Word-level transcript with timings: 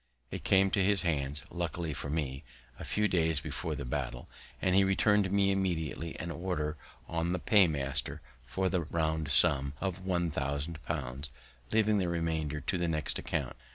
It 0.31 0.43
came 0.43 0.71
to 0.71 0.83
his 0.83 1.03
hands, 1.03 1.45
luckily 1.51 1.93
for 1.93 2.09
me, 2.09 2.43
a 2.79 2.83
few 2.83 3.07
days 3.07 3.39
before 3.39 3.75
the 3.75 3.85
battle, 3.85 4.27
and 4.59 4.73
he 4.73 4.83
return'd 4.83 5.31
me 5.31 5.51
immediately 5.51 6.19
an 6.19 6.31
order 6.31 6.75
on 7.07 7.33
the 7.33 7.39
paymaster 7.39 8.19
for 8.43 8.67
the 8.67 8.81
round 8.81 9.29
sum 9.29 9.73
of 9.79 10.03
one 10.03 10.31
thousand 10.31 10.81
pounds, 10.85 11.29
leaving 11.71 11.99
the 11.99 12.09
remainder 12.09 12.61
to 12.61 12.79
the 12.79 12.87
next 12.87 13.19
account. 13.19 13.55